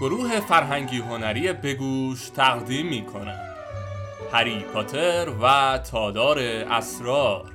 [0.00, 3.56] گروه فرهنگی هنری بگوش تقدیم می کند
[4.32, 7.52] هری پاتر و تادار اسرار.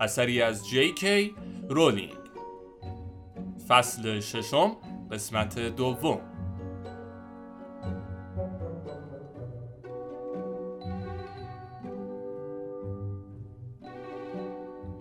[0.00, 1.34] اثری از جی کی
[1.68, 2.12] رولینگ.
[3.68, 4.76] فصل ششم
[5.12, 6.29] قسمت دوم.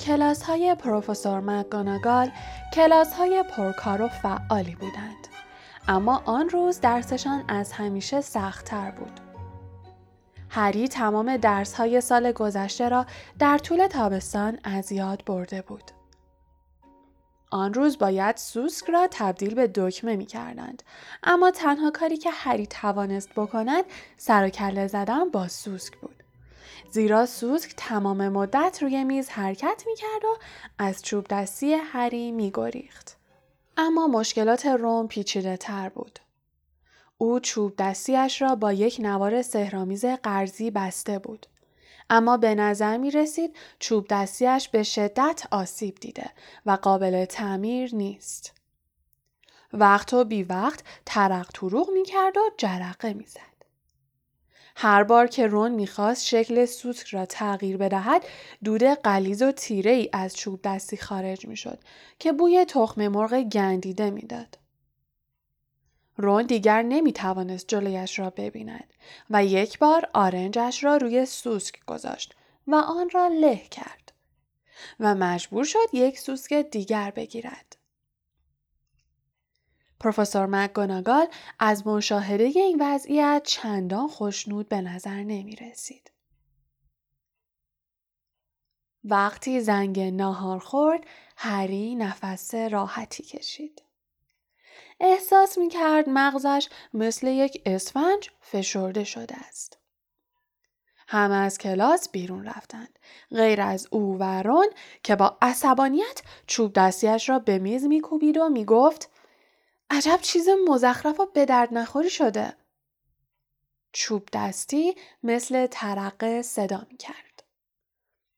[0.09, 2.31] کلاس های پروفسور مکگوناگال
[2.73, 5.27] کلاس های پرکار و فعالی بودند.
[5.87, 9.19] اما آن روز درسشان از همیشه سختتر بود.
[10.49, 13.05] هری تمام درس های سال گذشته را
[13.39, 15.91] در طول تابستان از یاد برده بود.
[17.51, 20.83] آن روز باید سوسک را تبدیل به دکمه می کردند.
[21.23, 23.83] اما تنها کاری که هری توانست بکند
[24.17, 26.18] سر و کله زدن با سوسک بود.
[26.91, 30.37] زیرا سوسک تمام مدت روی میز حرکت می کرد و
[30.77, 33.17] از چوب دستی هری می گریخت.
[33.77, 36.19] اما مشکلات روم پیچیده تر بود.
[37.17, 41.45] او چوب دستیش را با یک نوار سهرامیز قرضی بسته بود.
[42.09, 46.29] اما به نظر می رسید چوب دستیش به شدت آسیب دیده
[46.65, 48.53] و قابل تعمیر نیست.
[49.73, 53.48] وقت و بی وقت ترق تروغ می کرد و جرقه می زد.
[54.81, 58.23] هر بار که رون می‌خواست شکل سوسک را تغییر بدهد
[58.63, 61.79] دود قلیز و تیره ای از چوب دستی خارج می‌شد
[62.19, 64.57] که بوی تخم مرغ گندیده می‌داد.
[66.17, 68.93] رون دیگر نمی توانست جلویش را ببیند
[69.29, 72.35] و یک بار آرنجش را روی سوسک گذاشت
[72.67, 74.13] و آن را له کرد
[74.99, 77.78] و مجبور شد یک سوسک دیگر بگیرد.
[79.99, 81.27] پروفسور مکگوناگال
[81.59, 86.11] از مشاهده این وضعیت چندان خوشنود به نظر نمی رسید.
[89.03, 91.03] وقتی زنگ ناهار خورد،
[91.37, 93.83] هری نفس راحتی کشید.
[94.99, 99.77] احساس می کرد مغزش مثل یک اسفنج فشرده شده است.
[101.07, 102.99] همه از کلاس بیرون رفتند.
[103.31, 104.67] غیر از او و رون
[105.03, 109.09] که با عصبانیت چوب دستیش را به میز میکوبید و می‌گفت
[109.89, 112.55] عجب چیز مزخرف و به درد نخوری شده.
[113.91, 117.43] چوب دستی مثل ترقه صدا می کرد.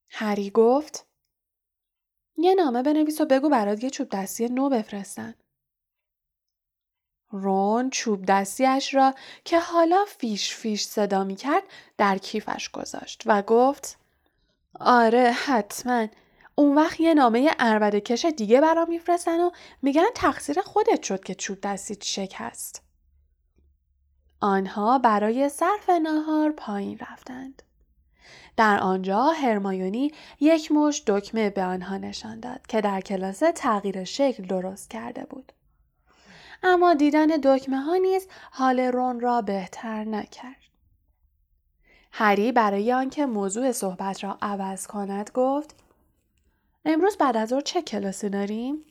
[0.09, 1.07] هری گفت
[2.37, 5.35] یه نامه بنویس و بگو برات یه چوب دستی نو بفرستن.
[7.31, 9.13] رون چوب دستیش را
[9.45, 11.63] که حالا فیش فیش صدا می کرد
[11.97, 13.99] در کیفش گذاشت و گفت
[14.79, 16.07] آره حتما
[16.55, 19.51] اون وقت یه نامه اربده کش دیگه برام میفرستن و
[19.81, 22.81] میگن تقصیر خودت شد که چوب دستیت شکست.
[24.39, 27.63] آنها برای صرف نهار پایین رفتند.
[28.57, 34.43] در آنجا هرمایونی یک مش دکمه به آنها نشان داد که در کلاس تغییر شکل
[34.43, 35.51] درست کرده بود.
[36.63, 40.55] اما دیدن دکمه ها نیز حال رون را بهتر نکرد.
[42.11, 45.75] هری برای آنکه موضوع صحبت را عوض کند گفت
[46.85, 48.85] امروز بعد از ظهر چه کلاسی داریم؟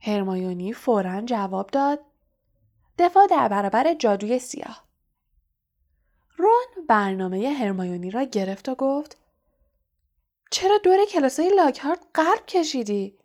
[0.00, 2.00] هرمایونی فورا جواب داد
[2.98, 4.84] دفاع در برابر جادوی سیاه.
[6.36, 9.16] رون برنامه هرمایونی را گرفت و گفت
[10.50, 13.18] چرا دور کلاسای لاکهارت قرب کشیدی؟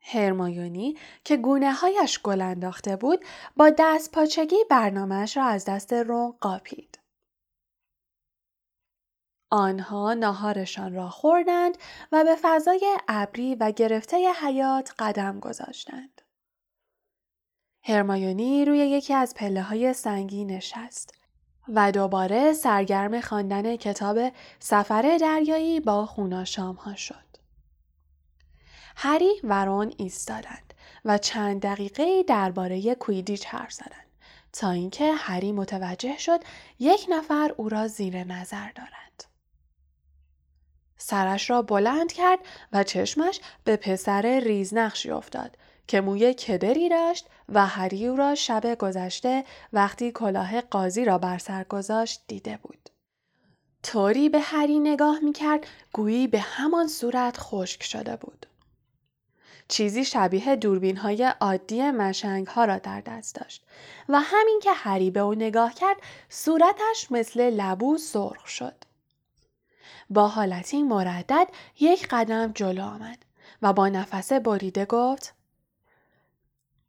[0.00, 3.24] هرمایونی که گونه هایش گل انداخته بود
[3.56, 6.98] با دست پاچگی برنامهش را از دست رون قاپید.
[9.56, 11.78] آنها ناهارشان را خوردند
[12.12, 16.22] و به فضای ابری و گرفته حیات قدم گذاشتند.
[17.82, 21.14] هرمایونی روی یکی از پله های سنگی نشست
[21.68, 24.18] و دوباره سرگرم خواندن کتاب
[24.58, 27.26] سفر دریایی با خوناشام ها شد.
[28.96, 30.74] هری و رون ایستادند
[31.04, 34.06] و چند دقیقه درباره کویدیچ حرف زدند
[34.52, 36.40] تا اینکه هری متوجه شد
[36.78, 39.05] یک نفر او را زیر نظر دارد.
[40.98, 42.38] سرش را بلند کرد
[42.72, 48.74] و چشمش به پسر ریزنقشی افتاد که موی کدری داشت و هری او را شب
[48.78, 52.90] گذشته وقتی کلاه قاضی را بر سر گذاشت دیده بود.
[53.82, 58.46] طوری به هری نگاه می کرد گویی به همان صورت خشک شده بود.
[59.68, 63.64] چیزی شبیه دوربین های عادی مشنگ ها را در دست داشت
[64.08, 65.96] و همین که هری به او نگاه کرد
[66.28, 68.85] صورتش مثل لبو سرخ شد.
[70.10, 71.48] با حالتی مردد
[71.80, 73.18] یک قدم جلو آمد
[73.62, 75.34] و با نفس بریده گفت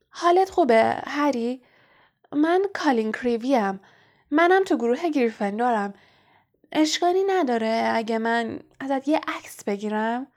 [0.10, 1.62] حالت خوبه هری؟
[2.32, 3.80] من کالین کریویم.
[4.32, 5.94] منم تو گروه گریفندورم.
[6.72, 10.28] اشکالی نداره اگه من ازت یه عکس بگیرم؟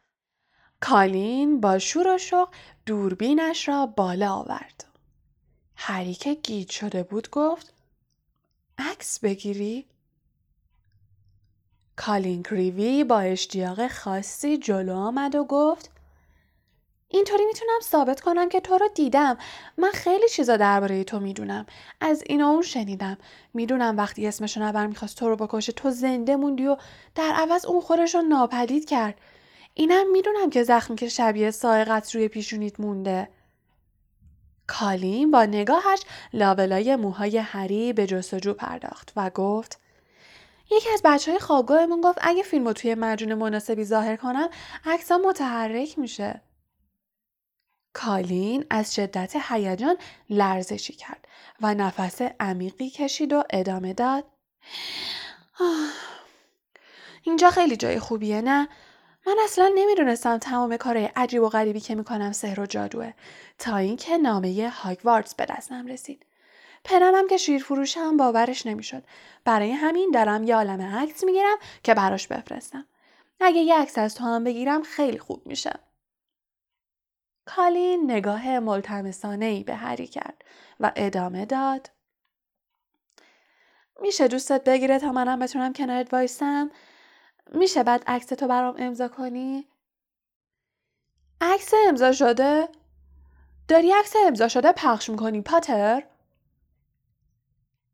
[0.80, 2.48] کالین با شور و شوق
[2.86, 4.84] دوربینش را بالا آورد.
[5.76, 7.74] هری که گیج شده بود گفت
[8.78, 9.86] عکس بگیری؟
[12.00, 15.90] کالین کریوی با اشتیاق خاصی جلو آمد و گفت
[17.08, 19.38] اینطوری می‌تونم ثابت کنم که تو رو دیدم.
[19.78, 21.66] من خیلی چیزا درباره تو می‌دونم.
[22.00, 23.18] از اینا اون شنیدم.
[23.54, 26.76] می‌دونم وقتی اسمشو نبر می‌خواست تو رو بکشه تو زنده موندی و
[27.14, 29.14] در عوض اون خورش رو ناپدید کرد.
[29.74, 33.28] اینم می‌دونم که زخمی که شبیه سایقت روی پیشونیت مونده.
[34.66, 36.00] کالین با نگاهش
[36.32, 39.80] لابلای موهای هری به جستجو پرداخت و گفت
[40.70, 44.48] یکی از بچه های خوابگاهمون گفت اگه فیلم رو توی مجون مناسبی ظاهر کنم
[44.84, 46.42] عکسا متحرک میشه.
[47.92, 49.96] کالین از شدت هیجان
[50.30, 51.28] لرزشی کرد
[51.60, 54.24] و نفس عمیقی کشید و ادامه داد.
[57.22, 58.68] اینجا خیلی جای خوبیه نه؟
[59.26, 63.12] من اصلا نمی‌دونستم تمام کارهای عجیب و غریبی که می‌کنم سحر و جادوه.
[63.58, 66.26] تا اینکه نامه هاگوارتس به دستم رسید.
[66.84, 69.04] پدرم که شیر فروشم باورش نمی‌شد.
[69.44, 72.86] برای همین دارم یه عالم عکس می‌گیرم که براش بفرستم.
[73.40, 75.72] اگه یه عکس از تو هم بگیرم خیلی خوب میشه.
[77.44, 80.44] کالین نگاه ملتمسانه ای به هری کرد
[80.80, 81.90] و ادامه داد.
[84.00, 86.70] میشه دوستت بگیره تا منم بتونم کنارت وایسم؟
[87.52, 89.68] میشه بعد عکس تو برام امضا کنی؟
[91.40, 92.68] عکس امضا شده؟
[93.68, 96.02] داری عکس امضا شده پخش می‌کنی پاتر؟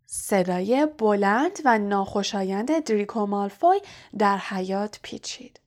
[0.06, 3.80] صدای بلند و ناخوشایند دریکو مالفوی
[4.18, 5.60] در حیات پیچید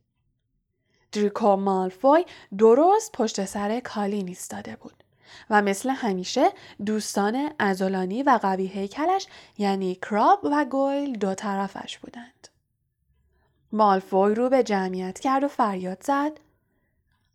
[1.11, 2.25] دریکو مالفوی
[2.57, 5.03] درست پشت سر کالین ایستاده بود
[5.49, 6.51] و مثل همیشه
[6.85, 9.27] دوستان ازولانی و قوی هیکلش
[9.57, 12.47] یعنی کراب و گویل دو طرفش بودند.
[13.71, 16.31] مالفوی رو به جمعیت کرد و فریاد زد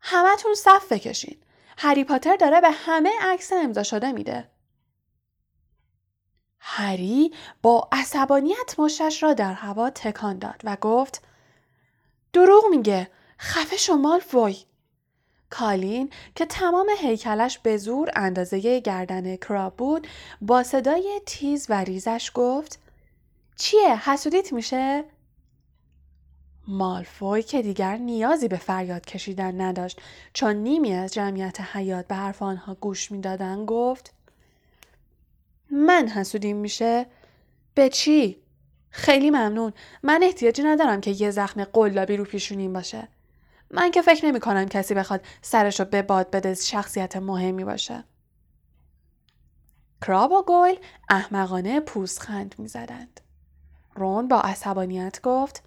[0.01, 1.37] همتون صف بکشین.
[1.79, 4.49] هری پاتر داره به همه عکس امضا شده میده.
[6.67, 7.33] هری
[7.63, 11.23] با عصبانیت مشتش را در هوا تکان داد و گفت
[12.33, 14.57] دروغ میگه خفه شمال فوی
[15.51, 20.07] کالین که تمام هیکلش به زور اندازه گردن کراب بود
[20.41, 22.79] با صدای تیز و ریزش گفت
[23.57, 25.05] چیه حسودیت میشه؟
[26.69, 30.01] مالفوی که دیگر نیازی به فریاد کشیدن نداشت
[30.33, 34.14] چون نیمی از جمعیت حیات به حرف آنها گوش می‌دادند گفت
[35.75, 37.07] من حسودیم میشه؟
[37.75, 38.43] به چی؟
[38.91, 39.73] خیلی ممنون
[40.03, 43.09] من احتیاجی ندارم که یه زخم قلابی رو پیشونیم باشه
[43.71, 48.05] من که فکر نمی کنم کسی بخواد سرش رو به باد بده شخصیت مهمی باشه.
[50.03, 50.79] کراب و گویل
[51.09, 53.21] احمقانه پوزخند می زدند.
[53.95, 55.63] رون با عصبانیت گفت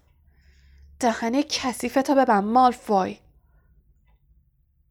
[1.00, 3.18] دهن کثیفتو ببن مالفوی.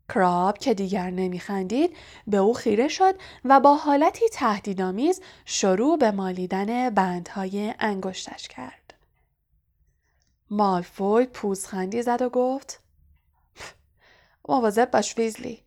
[0.09, 1.95] کراب که دیگر نمیخندید
[2.27, 3.15] به او خیره شد
[3.45, 8.94] و با حالتی تهدیدآمیز شروع به مالیدن بندهای انگشتش کرد.
[10.50, 12.80] مالفوی پوزخندی زد و گفت
[14.50, 15.63] مواظب باش ویزلی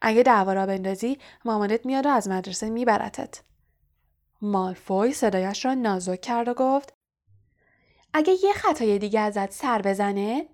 [0.00, 3.42] اگه دعوا را بندازی مامانت میاد و از مدرسه میبرتت
[4.42, 6.94] مالفوی صدایش را نازک کرد و گفت
[8.12, 10.48] اگه یه خطای دیگه ازت سر بزنه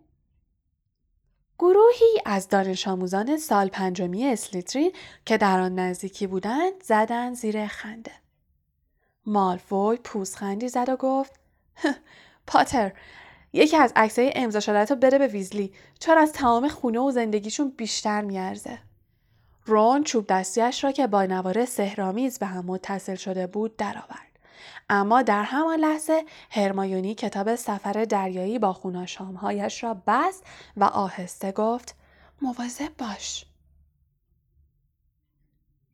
[1.63, 4.93] گروهی از دانش آموزان سال پنجمی اسلیترین
[5.27, 8.13] که در آن نزدیکی بودند زدن زیر خنده.
[9.27, 11.41] مالفوی پوزخندی زد و گفت
[12.47, 12.93] پاتر
[13.53, 17.71] یکی از عکسای امضا شده رو بده به ویزلی چون از تمام خونه و زندگیشون
[17.71, 18.79] بیشتر میارزه.
[19.67, 24.32] رون چوب دستیش را که با نوار سهرامیز به هم متصل شده بود درآورد.
[24.89, 30.45] اما در همان لحظه هرمایونی کتاب سفر دریایی با خوناشامهایش را بست
[30.77, 31.95] و آهسته گفت
[32.43, 33.47] مواظب باش.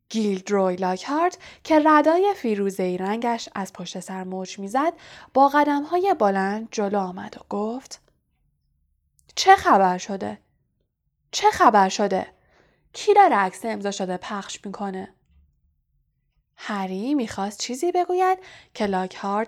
[0.09, 4.93] گیلدروی لاکهارت که ردای فیروزهی رنگش از پشت سر موج می‌زد
[5.33, 8.01] با قدم های بلند جلو آمد و گفت
[9.35, 10.37] چه خبر شده؟
[11.31, 12.27] چه خبر شده؟
[12.93, 15.13] کی داره عکس امضا شده پخش می‌کنه؟
[16.61, 18.37] هری می‌خواست چیزی بگوید
[18.73, 18.87] که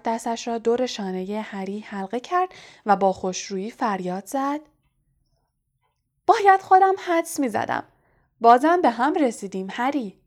[0.06, 2.50] دستش را دور شانه هری حلقه کرد
[2.86, 4.60] و با خوشرویی فریاد زد.
[6.28, 7.84] باید خودم حدس می‌زدم.
[8.42, 10.18] بازم به هم رسیدیم هری.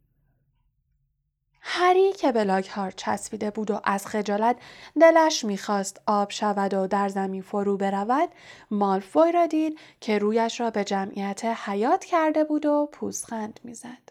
[1.61, 4.57] هری که به لاکهارت چسبیده بود و از خجالت
[5.00, 8.29] دلش می‌خواست آب شود و در زمین فرو برود
[8.71, 14.03] مالفوی را دید که رویش را به جمعیت حیات کرده بود و پوزخند می‌زد.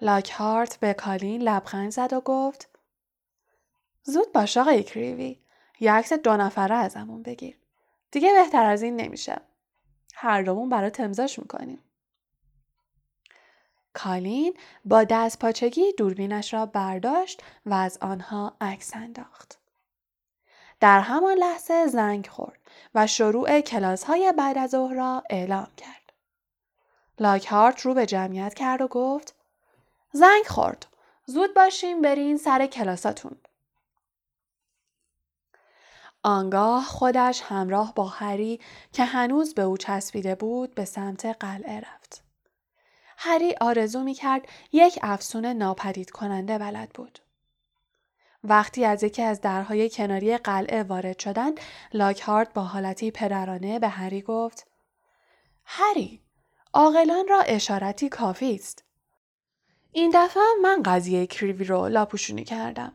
[0.00, 2.68] لاکهارت به کالین لبخند زد و گفت
[4.02, 5.38] زود باش آقای کریوی
[5.80, 7.58] یه عکس دو نفره ازمون بگیر
[8.10, 9.40] دیگه بهتر از این نمیشه
[10.14, 11.82] هر دومون برای تمزاش می‌کنیم.
[13.92, 19.58] کالین با دست پاچگی دوربینش را برداشت و از آنها عکس انداخت.
[20.80, 22.58] در همان لحظه زنگ خورد
[22.94, 26.12] و شروع کلاس های بعد از ظهر را اعلام کرد.
[27.18, 29.34] لاکهارت رو به جمعیت کرد و گفت
[30.16, 30.86] زنگ خورد.
[31.26, 33.36] زود باشیم برین سر کلاساتون.
[36.22, 38.60] آنگاه خودش همراه با هری
[38.92, 42.22] که هنوز به او چسبیده بود به سمت قلعه رفت.
[43.18, 47.18] هری آرزو می کرد یک افسون ناپدید کننده بلد بود.
[48.44, 51.60] وقتی از یکی از درهای کناری قلعه وارد شدند،
[51.92, 54.66] لاکهارت با حالتی پدرانه به هری گفت
[55.64, 56.20] هری،
[56.74, 58.83] عاقلان را اشارتی کافی است.
[59.96, 62.92] این دفعه من قضیه کریوی رو لاپوشونی کردم.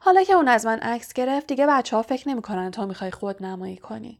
[0.00, 3.42] حالا که اون از من عکس گرفت دیگه بچه ها فکر نمی‌کنن تا می‌خوای خود
[3.42, 4.18] نمایی کنی.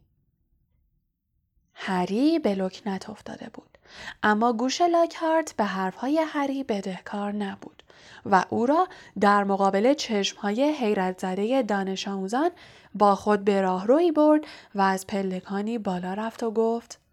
[1.73, 3.77] هری به لکنت افتاده بود.
[4.23, 7.83] اما گوش لاکهارت به حرفهای هری بدهکار نبود
[8.25, 8.87] و او را
[9.19, 12.51] در مقابل چشمهای حیرت زده دانش آموزان
[12.93, 14.41] با خود به راهروی برد
[14.75, 17.04] و از پلکانی بالا رفت و گفت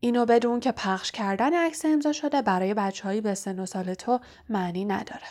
[0.00, 4.20] اینو بدون که پخش کردن عکس امضا شده برای بچههایی به سن و سال تو
[4.48, 5.26] معنی نداره.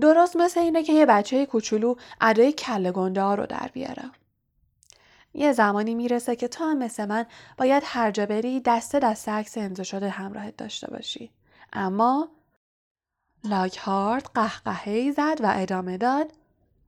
[0.00, 4.10] درست مثل اینه که یه بچه کوچولو ادای کله گنده رو در بیاره.
[5.34, 7.26] یه زمانی می‌رسه که تو هم مثل من
[7.56, 11.30] باید هر جا بری دسته دسته عکس امضا شده همراهت داشته باشی.
[11.72, 12.28] اما
[13.44, 16.32] لاکهارت قهقهی زد و ادامه داد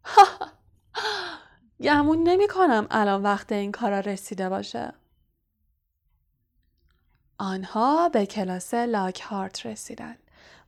[1.84, 4.92] گمون نمی کنم الان وقت این کارا رسیده باشه.
[7.40, 10.18] آنها به کلاس لاکهارت رسیدند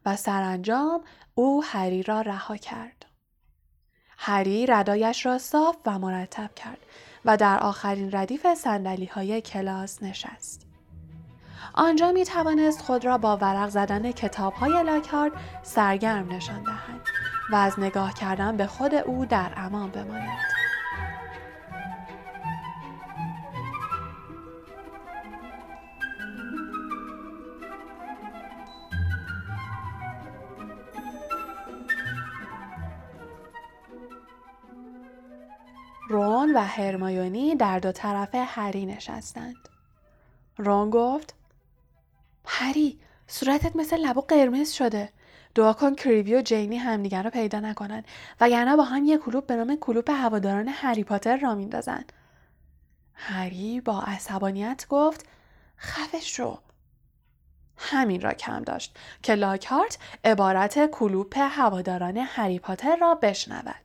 [0.07, 1.01] و سرانجام
[1.35, 3.07] او هری را رها کرد.
[4.19, 6.79] هری ردایش را صاف و مرتب کرد
[7.25, 10.67] و در آخرین ردیف سندلی های کلاس نشست.
[11.75, 17.01] آنجا می توانست خود را با ورق زدن کتاب های لاکهارت سرگرم نشان دهد
[17.51, 20.52] و از نگاه کردن به خود او در امان بماند.
[36.13, 39.69] رون و هرمایونی در دو طرف هری نشستند.
[40.59, 41.35] رون گفت
[42.47, 45.09] هری صورتت مثل لبو قرمز شده.
[45.55, 48.05] دعا کن کریوی و جینی همدیگر رو پیدا نکنن
[48.41, 52.05] وگرنه با هم یه کلوب به نام کلوب هواداران هری پاتر را میندازن.
[53.15, 55.27] هری با عصبانیت گفت
[55.79, 56.59] خفش رو.
[57.77, 63.82] همین را کم داشت که لاکهارت عبارت کلوپ هواداران هری پاتر را بشنود.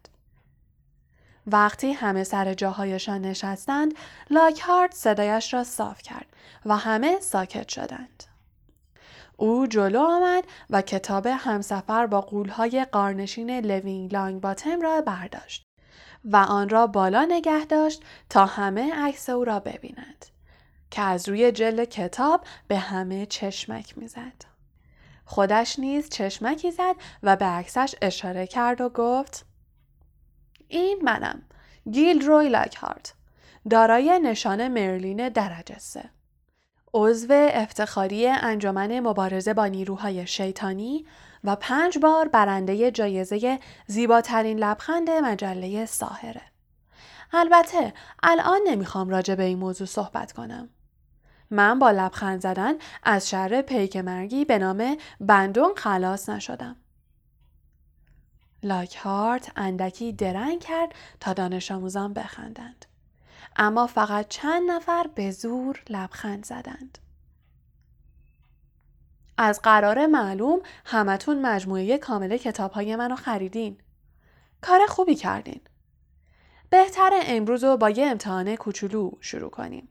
[1.47, 3.93] وقتی همه سر جاهایشان نشستند،
[4.29, 6.27] لاکهارت صدایش را صاف کرد
[6.65, 8.23] و همه ساکت شدند.
[9.37, 15.63] او جلو آمد و کتاب همسفر با قولهای قارنشین لوینگ لانگ باتم را برداشت
[16.25, 20.25] و آن را بالا نگه داشت تا همه عکس او را ببینند
[20.91, 24.45] که از روی جلد کتاب به همه چشمک می‌زد.
[25.25, 29.46] خودش نیز چشمکی زد و به عکسش اشاره کرد و گفت
[30.67, 31.41] این منم
[31.91, 33.13] گیل روی لاکهارت
[33.69, 36.09] دارای نشان مرلین درجه سه
[36.93, 41.05] عضو افتخاری انجمن مبارزه با نیروهای شیطانی
[41.43, 46.41] و پنج بار برنده جایزه زیباترین لبخند مجله ساهره.
[47.33, 47.93] البته
[48.23, 50.69] الان نمی‌خوام راجع به این موضوع صحبت کنم.
[51.51, 56.75] من با لبخند زدن از شر پیک مرگی به نام بندون خلاص نشدم.
[58.63, 62.85] لاکهارت اندکی درنگ کرد تا دانش آموزان بخندند.
[63.55, 66.97] اما فقط چند نفر به زور لبخند زدند.
[69.37, 73.77] از قرار معلوم همتون مجموعه کامل کتاب های منو خریدین.
[74.61, 75.61] کار خوبی کردین.
[76.69, 79.87] بهتر امروز رو با یه امتحان کوچولو شروع کنیم.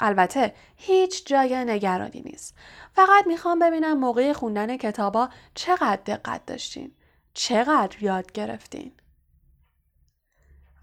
[0.00, 2.54] البته هیچ جای نگرانی نیست.
[2.92, 6.92] فقط می‌خوام ببینم موقع خوندن کتابا چقدر دقت داشتین.
[7.38, 8.92] چقدر یاد گرفتین؟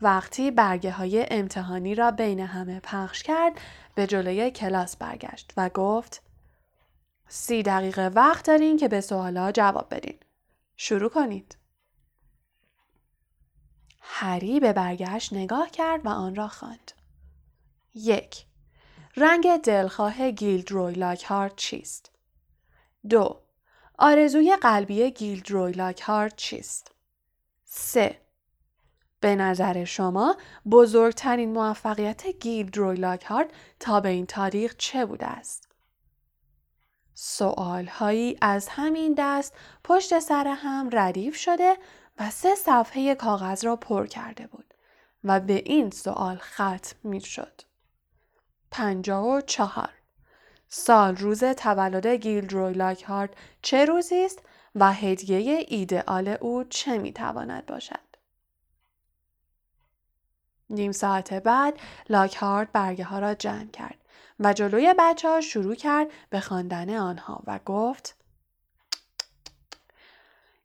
[0.01, 3.53] وقتی برگه های امتحانی را بین همه پخش کرد
[3.95, 6.21] به جلوی کلاس برگشت و گفت
[7.27, 10.19] سی دقیقه وقت دارین که به سوالا جواب بدین.
[10.75, 11.57] شروع کنید.
[14.01, 16.91] هری به برگشت نگاه کرد و آن را خواند.
[17.95, 18.45] یک
[19.17, 22.11] رنگ دلخواه گیلدروی لاکهارت چیست؟
[23.09, 23.44] دو
[23.97, 26.91] آرزوی قلبی گیلدروی لاکهارت چیست؟
[27.63, 28.21] 3.
[29.19, 30.37] به نظر شما
[30.71, 33.49] بزرگترین موفقیت گیلدروی لاکهارت
[33.79, 35.69] تا به این تاریخ چه بوده است؟
[37.13, 41.77] سوال هایی از همین دست پشت سر هم ردیف شده
[42.19, 44.73] و سه صفحه کاغذ را پر کرده بود
[45.23, 47.61] و به این سوال ختم می شد.
[48.71, 49.89] پنجاه و چهار
[50.69, 53.29] سال روز تولد گیلدروی لاکهارت
[53.61, 54.39] چه روزی است
[54.75, 58.05] و هدیه ایدئال او چه می تواند باشد؟
[60.69, 61.79] نیم ساعت بعد
[62.09, 63.97] لاکهارت برگه ها را جمع کرد
[64.39, 68.15] و جلوی بچه ها شروع کرد به خواندن آنها و گفت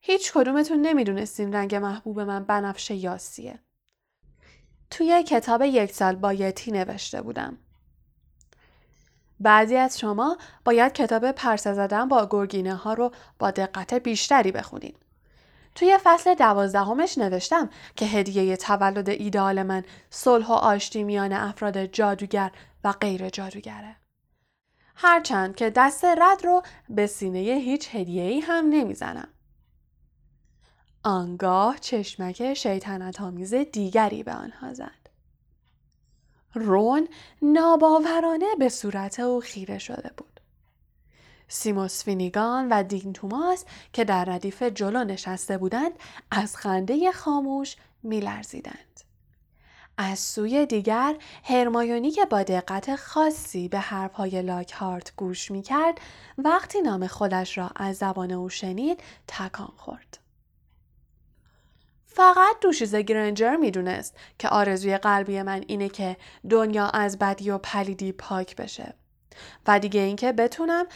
[0.00, 3.58] هیچ کدومتون نمی‌دونستین رنگ محبوب من بنفش یاسیه.
[4.90, 7.58] توی کتاب یک سال با یتی نوشته بودم.
[9.40, 14.94] بعضی از شما باید کتاب پرسه زدن با گرگینه ها رو با دقت بیشتری بخونین.
[15.74, 22.50] توی فصل دوازدهمش نوشتم که هدیه تولد ایدال من صلح و آشتی میان افراد جادوگر
[22.84, 23.96] و غیر جادوگره.
[24.96, 29.28] هرچند که دست رد رو به سینه هیچ هدیه ای هم نمی‌زنم.
[31.04, 34.99] آنگاه چشمک شیطنت آمیز دیگری به آنها زد.
[36.54, 37.08] رون
[37.42, 40.40] ناباورانه به صورت او خیره شده بود.
[41.48, 45.92] سیموس فینیگان و دین توماس که در ردیف جلو نشسته بودند
[46.30, 49.00] از خنده خاموش میلرزیدند.
[49.98, 56.00] از سوی دیگر هرمایونی که با دقت خاصی به حرفهای لاکهارت گوش می کرد
[56.38, 60.18] وقتی نام خودش را از زبان او شنید تکان خورد.
[62.20, 66.16] فقط دوشیز گرنجر می‌دونست که آرزوی قلبی من اینه که
[66.50, 68.94] دنیا از بدی و پلیدی پاک بشه.
[69.66, 70.86] و دیگه اینکه بتونم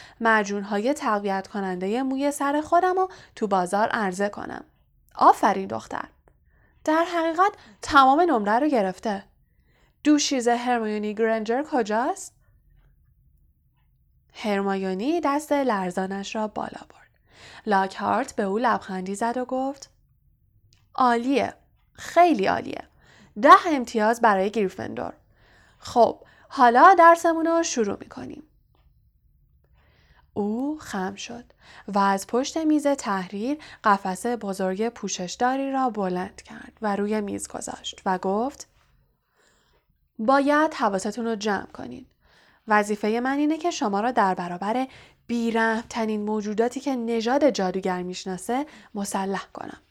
[0.69, 4.65] های تقویت کننده موی سر خودم رو تو بازار عرضه کنم.
[5.15, 6.05] آفرین دختر.
[6.83, 7.51] در حقیقت
[7.81, 9.23] تمام نمره رو گرفته.
[10.03, 12.33] دوشیز هرمایونی گرنجر کجاست؟
[14.33, 17.19] هرمایونی دست لرزانش را بالا برد.
[17.65, 19.94] لاکهارت به او لبخندی زد و گفت
[20.95, 21.53] عالیه.
[21.93, 22.83] خیلی عالیه.
[23.41, 25.13] ده امتیاز برای گریفندور.
[25.79, 28.43] خب حالا درسمون رو شروع می‌کنیم.
[30.33, 31.45] او خم شد
[31.87, 38.01] و از پشت میز تحریر قفسه بزرگ پوششداری را بلند کرد و روی میز گذاشت
[38.05, 38.67] و گفت
[40.19, 42.07] باید حواستون رو جمع کنید.
[42.67, 44.87] وظیفه من اینه که شما را در برابر
[45.27, 49.81] بیرحمترین موجوداتی که نژاد جادوگر می‌شناسه مسلح کنم.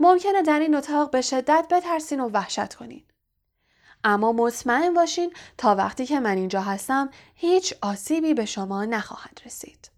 [0.00, 3.04] ممکنه در این اتاق به شدت بترسین و وحشت کنین.
[4.04, 9.90] اما مطمئن باشین تا وقتی که من اینجا هستم هیچ آسیبی به شما نخواهد رسید.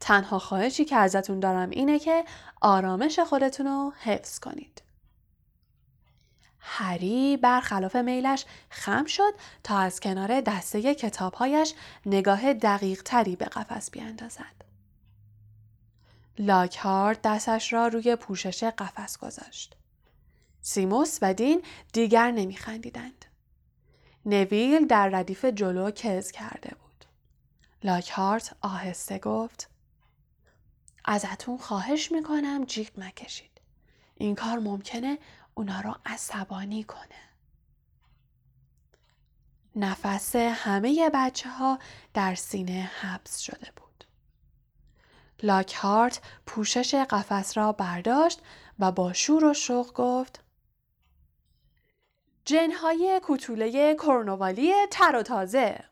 [0.00, 2.24] تنها خواهشی که ازتون دارم اینه که
[2.60, 4.82] آرامش خودتون رو حفظ کنید.
[6.60, 11.74] هری برخلاف میلش خم شد تا از کنار دسته کتابهایش
[12.06, 14.65] نگاه دقیق تری به قفس بیاندازد.
[16.38, 19.76] لاکهارد دستش را روی پوشش قفس گذاشت.
[20.60, 23.24] سیموس و دین دیگر نمیخندیدند.
[24.26, 27.04] نویل در ردیف جلو کز کرده بود.
[27.84, 29.70] لاکهارت آهسته گفت
[31.04, 33.60] ازتون خواهش می‌کنم جیغ نکشید.
[34.14, 35.18] این کار ممکنه
[35.54, 37.26] اونا را عصبانی کنه.
[39.76, 41.78] نفس همه بچه ها
[42.14, 43.85] در سینه حبس شده بود.
[45.42, 48.40] لاکهارت پوشش قفس را برداشت
[48.78, 50.40] و با شور و شوق گفت
[52.44, 55.84] جنهای کوتوله کرنوالی تر و تازه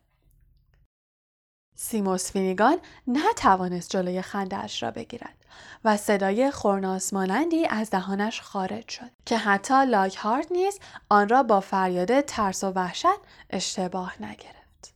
[1.75, 5.45] سیموس فینیگان نتوانست جلوی خندهاش را بگیرد
[5.85, 10.79] و صدای خورناس مانندی از دهانش خارج شد که حتی لاکهارت نیز
[11.09, 14.95] آن را با فریاد ترس و وحشت اشتباه نگرفت.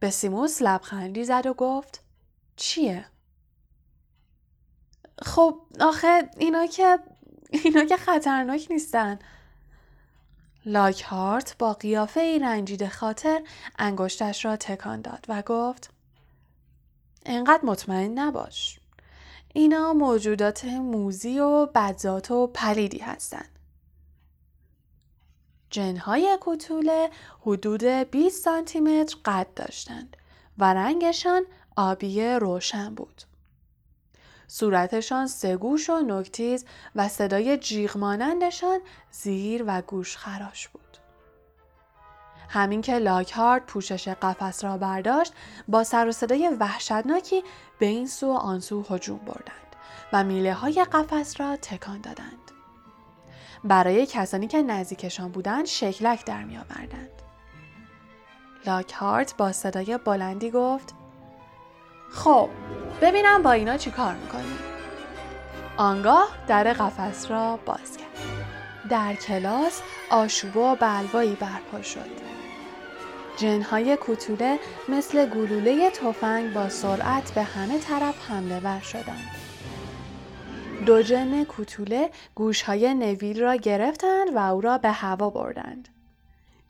[0.00, 2.02] به سیموس لبخندی زد و گفت
[2.56, 3.06] چیه؟
[5.24, 6.98] خب آخه اینا که
[7.50, 9.18] اینا که خطرناک نیستن
[10.66, 13.42] لاکهارت با قیافه ای رنجیده خاطر
[13.78, 15.90] انگشتش را تکان داد و گفت
[17.26, 18.80] انقدر مطمئن نباش
[19.52, 23.48] اینا موجودات موزی و بدذات و پلیدی هستند.
[25.70, 27.10] جنهای کوتوله
[27.40, 30.16] حدود 20 سانتی متر قد داشتند
[30.58, 33.22] و رنگشان آبی روشن بود.
[34.46, 38.80] صورتشان سگوش و نکتیز و صدای جیغ مانندشان
[39.10, 40.80] زیر و گوش خراش بود.
[42.48, 45.32] همین که لاکهارد پوشش قفس را برداشت
[45.68, 47.44] با سر و صدای وحشتناکی
[47.78, 49.76] به این سو و آن سو هجوم بردند
[50.12, 52.50] و میله های قفس را تکان دادند.
[53.64, 57.10] برای کسانی که نزدیکشان بودند شکلک در می آوردند.
[58.66, 60.94] لاکهارت با صدای بلندی گفت
[62.14, 62.48] خب
[63.00, 64.58] ببینم با اینا چی کار می‌کنی
[65.76, 68.08] آنگاه در قفس را باز کرد
[68.88, 72.24] در کلاس آشوب و بلوایی برپا شد
[73.36, 79.30] جنهای کوتوله مثل گلوله تفنگ با سرعت به همه طرف حمله ور شدند.
[80.86, 85.88] دو جن کوتوله گوشهای نویل را گرفتند و او را به هوا بردند.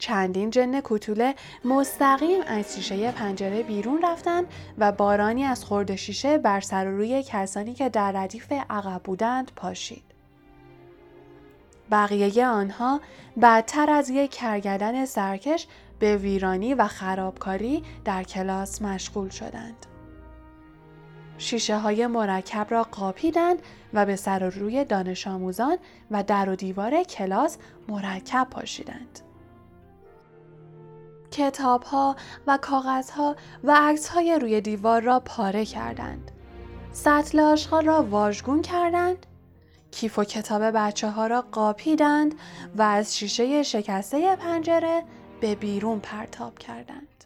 [0.04, 4.46] چندین جن کوتوله مستقیم از شیشه پنجره بیرون رفتند
[4.78, 9.52] و بارانی از خورد شیشه بر سر و روی کسانی که در ردیف عقب بودند
[9.56, 10.04] پاشید.
[11.90, 13.00] بقیه آنها
[13.42, 15.66] بدتر از یک کرگدن سرکش
[15.98, 19.86] به ویرانی و خرابکاری در کلاس مشغول شدند.
[21.38, 23.58] شیشه های مرکب را قاپیدند
[23.94, 25.78] و به سر و روی دانش آموزان
[26.10, 29.20] و در و دیوار کلاس مرکب پاشیدند.
[31.34, 32.16] کتاب ها
[32.46, 36.30] و کاغذ ها و عکس های روی دیوار را پاره کردند.
[36.92, 39.26] سطلاش ها را واژگون کردند.
[39.90, 42.34] کیف و کتاب بچه ها را قاپیدند
[42.76, 45.02] و از شیشه شکسته پنجره
[45.40, 47.24] به بیرون پرتاب کردند.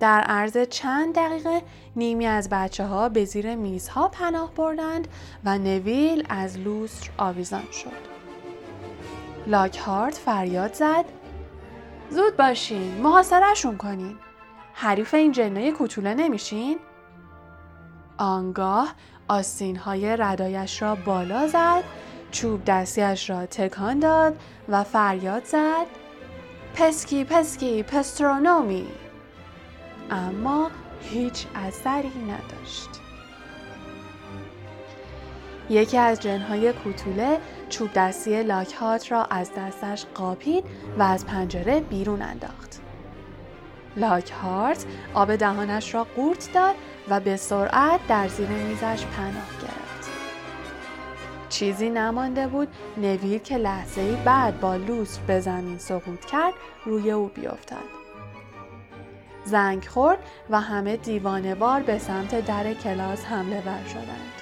[0.00, 1.62] در عرض چند دقیقه
[1.96, 5.08] نیمی از بچه ها به زیر میزها پناه بردند
[5.44, 8.16] و نویل از لوستر آویزان شد.
[9.46, 11.04] لاکهارت فریاد زد
[12.10, 14.16] زود باشین محاصرهشون کنین.
[14.72, 16.78] حریف این جنای کوتوله نمیشین؟
[18.18, 18.94] آنگاه
[19.28, 21.84] آستین های ردایش را بالا زد
[22.30, 25.86] چوب دستیش را تکان داد و فریاد زد.
[26.74, 28.86] پسکی پسکی پسترونومی.
[30.10, 32.95] اما هیچ اثری نداشت.
[35.70, 40.64] یکی از جنهای کوتوله چوب دستی لاکهات را از دستش قاپید
[40.98, 42.80] و از پنجره بیرون انداخت.
[43.96, 46.74] لاکهارت آب دهانش را قورت داد
[47.08, 50.10] و به سرعت در زیر میزش پناه گرفت.
[51.48, 57.30] چیزی نمانده بود نویر که لحظه بعد با لوس به زمین سقوط کرد روی او
[57.34, 57.96] بیفتد.
[59.44, 60.18] زنگ خورد
[60.50, 64.35] و همه دیوانوار به سمت در کلاس حمله ور شدند.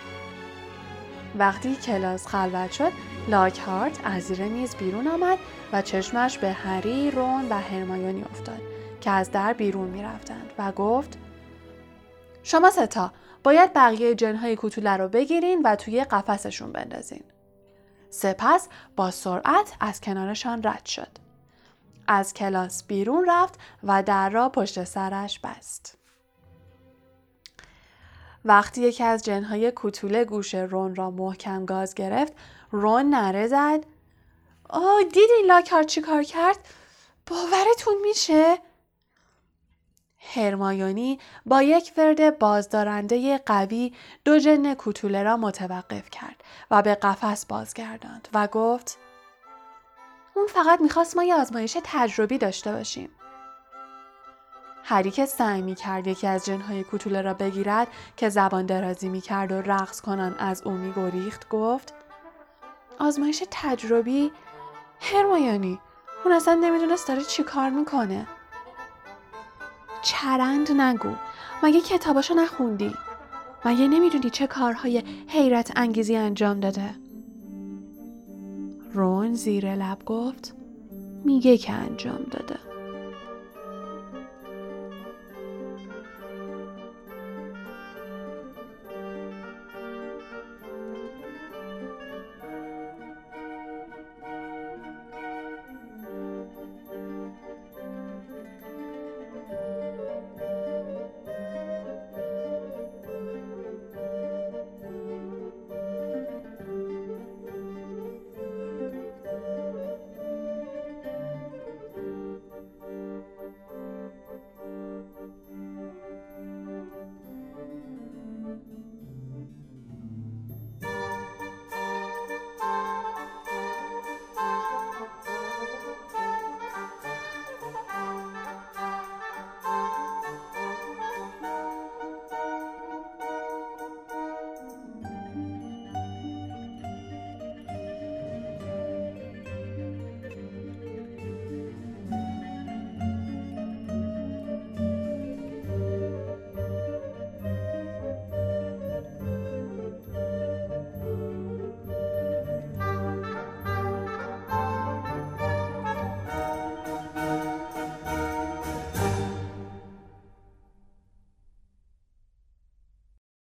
[1.38, 2.92] وقتی کلاس خلوت شد
[3.28, 5.38] لاکهارت از زیر میز بیرون آمد
[5.72, 8.60] و چشمش به هری، رون و هرمایونی افتاد
[9.00, 11.18] که از در بیرون می رفتند و گفت
[12.42, 13.12] شما ستا
[13.44, 17.24] باید بقیه جنهای کوتوله رو بگیرین و توی قفسشون بندازین.
[18.10, 21.08] سپس با سرعت از کنارشان رد شد.
[22.06, 26.03] از کلاس بیرون رفت و در را پشت سرش بست.
[28.44, 32.32] وقتی یکی از جنهای کوتوله گوش رون را محکم گاز گرفت
[32.70, 33.84] رون نره زد
[34.68, 36.58] آه دیدین لاکار چی کار کرد؟
[37.26, 38.58] باورتون میشه؟
[40.18, 43.92] هرمایونی با یک ورد بازدارنده قوی
[44.24, 48.98] دو جن کوتوله را متوقف کرد و به قفس بازگرداند و گفت
[50.34, 53.10] اون فقط می‌خواست ما یه آزمایش تجربی داشته باشیم.
[54.86, 59.20] هری که سعی می کرد یکی از جنهای کوتوله را بگیرد که زبان درازی می
[59.20, 61.94] کرد و رقص کنان از او می گریخت گفت
[62.98, 64.32] آزمایش تجربی؟
[65.00, 65.78] هرمایانی
[66.24, 68.26] اون اصلا نمی‌دونست داره چی کار می‌کنه.
[70.02, 71.12] چرند نگو
[71.62, 72.94] مگه کتاباشو نخوندی؟
[73.64, 76.94] مگه نمی‌دونی چه کارهای حیرت انگیزی انجام داده؟
[78.92, 80.54] رون زیر لب گفت
[81.24, 82.73] میگه که انجام داده.